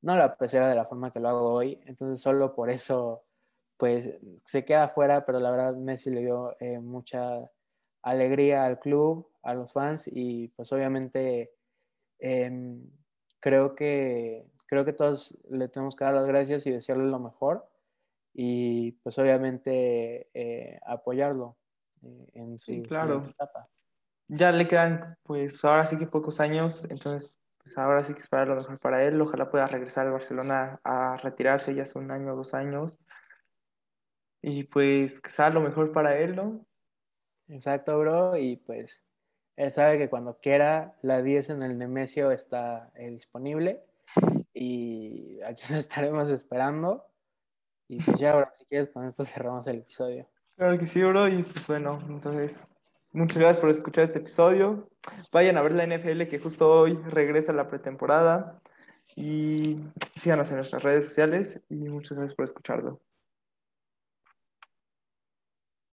no 0.01 0.17
lo 0.17 0.23
apreciaba 0.23 0.71
de 0.71 0.75
la 0.75 0.87
forma 0.87 1.13
que 1.13 1.21
lo 1.21 1.29
hago 1.29 1.53
hoy. 1.53 1.79
Entonces 1.85 2.19
solo 2.19 2.55
por 2.55 2.71
eso 2.71 3.21
pues 3.77 4.15
se 4.47 4.65
queda 4.65 4.89
fuera, 4.89 5.23
pero 5.27 5.39
la 5.39 5.51
verdad 5.51 5.77
Messi 5.77 6.09
le 6.11 6.21
dio 6.21 6.57
eh, 6.61 6.79
mucha 6.79 7.51
alegría 8.01 8.65
al 8.65 8.79
club, 8.79 9.29
a 9.43 9.53
los 9.53 9.71
fans 9.71 10.09
y 10.11 10.49
pues 10.57 10.73
obviamente 10.73 11.53
em, 12.21 12.89
creo, 13.39 13.75
que, 13.75 14.47
creo 14.67 14.85
que 14.85 14.93
todos 14.93 15.37
le 15.51 15.69
tenemos 15.69 15.97
que 15.97 16.05
dar 16.05 16.15
las 16.15 16.27
gracias 16.27 16.67
y 16.67 16.71
desearle 16.71 17.07
lo 17.07 17.19
mejor 17.19 17.69
y 18.33 18.93
pues 19.03 19.19
obviamente 19.19 20.29
eh, 20.35 20.79
apoyarlo 20.85 21.57
eh, 22.03 22.31
en 22.35 22.59
su, 22.59 22.73
etapa. 22.73 23.69
Ya 24.29 24.53
le 24.53 24.67
quedan 24.67 25.17
pues 25.23 25.65
ahora 25.65 25.87
sí 25.87 25.97
que 25.97 26.07
pocos 26.07 26.41
años, 26.41 26.85
entonces 26.91 27.33
pues 27.63 27.79
ahora 27.79 28.03
sí 28.03 28.13
que 28.15 28.21
esperar 28.21 28.49
lo 28.49 28.57
mejor 28.57 28.79
para 28.79 29.03
él, 29.05 29.21
ojalá 29.21 29.51
pueda 29.51 29.67
regresar 29.67 30.07
a 30.07 30.13
Barcelona 30.13 30.81
a 30.85 31.17
retirarse 31.17 31.75
ya 31.75 31.83
hace 31.83 31.99
un 31.99 32.11
año 32.11 32.33
o 32.33 32.37
dos 32.37 32.55
años 32.55 32.99
y 34.43 34.65
pues 34.65 35.21
que 35.21 35.31
sea 35.31 35.51
lo 35.51 35.61
mejor 35.61 35.91
para 35.93 36.19
él, 36.19 36.37
¿no? 36.37 36.65
Exacto, 37.49 37.99
bro. 37.99 38.37
Y 38.37 38.57
pues 38.57 39.03
él 39.57 39.71
sabe 39.71 39.99
que 39.99 40.09
cuando 40.09 40.35
quiera, 40.35 40.93
la 41.03 41.23
10 41.23 41.51
en 41.51 41.63
el 41.63 41.79
Nemesio 41.79 42.31
está 42.31 42.91
eh, 42.95 43.11
disponible. 43.11 43.81
Y 44.59 45.39
aquí 45.43 45.65
lo 45.71 45.79
estaremos 45.79 46.31
esperando. 46.31 47.05
Y 47.89 48.03
pues 48.03 48.19
ya, 48.19 48.35
bro, 48.35 48.49
si 48.59 48.65
quieres, 48.65 48.91
con 48.91 49.05
esto 49.05 49.25
cerramos 49.25 49.67
el 49.67 49.79
episodio. 49.79 50.27
Claro 50.57 50.79
que 50.79 50.87
sí, 50.87 51.03
bro. 51.03 51.29
Y 51.29 51.43
pues 51.43 51.67
bueno, 51.67 52.03
entonces, 52.09 52.67
muchas 53.13 53.37
gracias 53.37 53.61
por 53.61 53.71
escuchar 53.71 54.05
este 54.05 54.19
episodio. 54.19 54.89
Vayan 55.31 55.59
a 55.59 55.63
ver 55.63 55.73
la 55.73 55.87
NFL 55.87 56.23
que 56.23 56.39
justo 56.39 56.71
hoy 56.71 56.95
regresa 56.95 57.53
la 57.53 57.69
pretemporada. 57.69 58.61
Y 59.15 59.79
síganos 60.15 60.51
en 60.51 60.57
nuestras 60.57 60.83
redes 60.83 61.07
sociales. 61.07 61.61
Y 61.69 61.77
muchas 61.91 62.17
gracias 62.17 62.35
por 62.35 62.45
escucharlo. 62.45 63.01